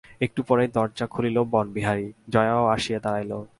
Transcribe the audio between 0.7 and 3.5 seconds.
দরজা খুলিল বনবিহারী, জয়াও আসিয়া দাড়াইল।